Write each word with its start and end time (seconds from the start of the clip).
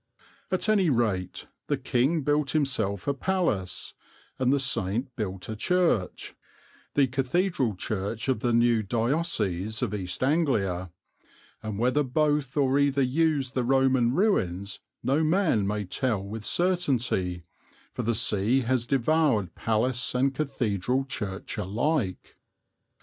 At 0.49 0.67
any 0.67 0.89
rate 0.89 1.45
the 1.67 1.77
King 1.77 2.21
built 2.23 2.49
himself 2.49 3.07
a 3.07 3.13
palace, 3.13 3.93
and 4.39 4.51
the 4.51 4.59
saint 4.59 5.15
built 5.15 5.47
a 5.47 5.55
church, 5.55 6.33
the 6.95 7.05
cathedral 7.05 7.75
church 7.75 8.27
of 8.27 8.39
the 8.39 8.51
new 8.51 8.81
diocese 8.81 9.83
of 9.83 9.93
East 9.93 10.23
Anglia; 10.23 10.89
and 11.61 11.77
whether 11.77 12.01
both 12.01 12.57
or 12.57 12.79
either 12.79 13.03
used 13.03 13.53
the 13.53 13.63
Roman 13.63 14.15
ruins 14.15 14.79
no 15.03 15.23
man 15.23 15.67
may 15.67 15.85
tell 15.85 16.23
with 16.23 16.43
certainty, 16.45 17.43
for 17.93 18.01
the 18.01 18.15
sea 18.15 18.61
has 18.61 18.87
devoured 18.87 19.53
palace 19.53 20.15
and 20.15 20.33
cathedral 20.33 21.05
church 21.05 21.57
alike. 21.59 22.37